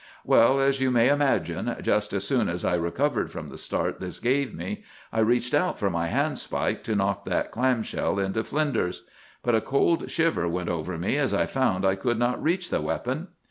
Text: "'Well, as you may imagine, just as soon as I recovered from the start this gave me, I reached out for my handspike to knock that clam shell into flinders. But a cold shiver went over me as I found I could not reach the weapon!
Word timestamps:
"'Well, 0.25 0.59
as 0.59 0.81
you 0.81 0.89
may 0.89 1.09
imagine, 1.09 1.75
just 1.83 2.11
as 2.11 2.27
soon 2.27 2.49
as 2.49 2.65
I 2.65 2.73
recovered 2.73 3.31
from 3.31 3.49
the 3.49 3.55
start 3.57 3.99
this 3.99 4.17
gave 4.17 4.51
me, 4.51 4.83
I 5.13 5.19
reached 5.19 5.53
out 5.53 5.77
for 5.77 5.91
my 5.91 6.07
handspike 6.07 6.83
to 6.85 6.95
knock 6.95 7.23
that 7.25 7.51
clam 7.51 7.83
shell 7.83 8.17
into 8.17 8.43
flinders. 8.43 9.03
But 9.43 9.53
a 9.53 9.61
cold 9.61 10.09
shiver 10.09 10.47
went 10.47 10.69
over 10.69 10.97
me 10.97 11.17
as 11.17 11.35
I 11.35 11.45
found 11.45 11.85
I 11.85 11.93
could 11.93 12.17
not 12.17 12.41
reach 12.41 12.71
the 12.71 12.81
weapon! 12.81 13.27